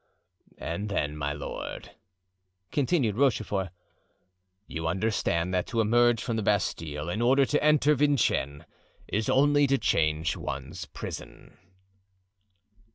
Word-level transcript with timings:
"And 0.57 0.89
then, 0.89 1.15
my 1.15 1.31
lord," 1.31 1.91
continued 2.71 3.17
Rochefort, 3.17 3.69
"you 4.65 4.87
understand 4.87 5.53
that 5.53 5.67
to 5.67 5.79
emerge 5.79 6.23
from 6.23 6.37
the 6.37 6.41
Bastile 6.41 7.07
in 7.07 7.21
order 7.21 7.45
to 7.45 7.63
enter 7.63 7.93
Vincennes 7.93 8.63
is 9.07 9.29
only 9.29 9.67
to 9.67 9.77
change 9.77 10.35
one's 10.35 10.85
prison." 10.85 11.55